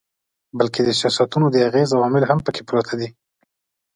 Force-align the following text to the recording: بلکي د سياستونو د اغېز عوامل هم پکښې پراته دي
بلکي 0.57 0.81
د 0.83 0.89
سياستونو 0.99 1.47
د 1.51 1.55
اغېز 1.69 1.89
عوامل 1.97 2.23
هم 2.29 2.39
پکښې 2.45 2.63
پراته 2.69 2.93
دي 2.99 3.09